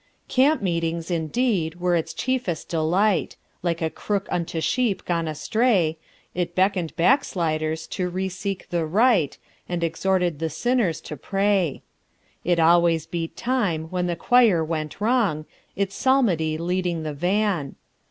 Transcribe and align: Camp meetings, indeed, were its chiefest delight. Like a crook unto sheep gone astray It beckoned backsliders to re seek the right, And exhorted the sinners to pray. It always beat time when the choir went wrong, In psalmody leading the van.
Camp 0.27 0.63
meetings, 0.63 1.11
indeed, 1.11 1.79
were 1.79 1.95
its 1.95 2.11
chiefest 2.15 2.69
delight. 2.69 3.35
Like 3.61 3.83
a 3.83 3.89
crook 3.91 4.25
unto 4.31 4.59
sheep 4.59 5.05
gone 5.05 5.27
astray 5.27 5.99
It 6.33 6.55
beckoned 6.55 6.95
backsliders 6.95 7.85
to 7.89 8.09
re 8.09 8.27
seek 8.27 8.69
the 8.69 8.83
right, 8.87 9.37
And 9.69 9.83
exhorted 9.83 10.39
the 10.39 10.49
sinners 10.49 11.01
to 11.01 11.15
pray. 11.17 11.83
It 12.43 12.59
always 12.59 13.05
beat 13.05 13.37
time 13.37 13.89
when 13.91 14.07
the 14.07 14.15
choir 14.15 14.65
went 14.65 14.99
wrong, 14.99 15.45
In 15.75 15.91
psalmody 15.91 16.57
leading 16.57 17.03
the 17.03 17.13
van. 17.13 17.75